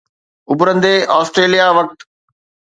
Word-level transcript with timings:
اڀرندي 0.49 0.95
آسٽريليا 1.17 1.67
وقت 1.77 1.97